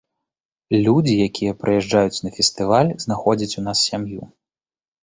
Людзі, 0.87 1.13
якія 1.27 1.57
прыязджаюць 1.65 2.23
на 2.27 2.35
фестываль, 2.39 2.91
знаходзяць 3.05 3.55
у 3.63 3.69
нас 3.71 3.77
сям'ю. 3.93 4.23